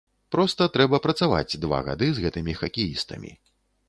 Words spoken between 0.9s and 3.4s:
працаваць два гады з гэтымі хакеістамі.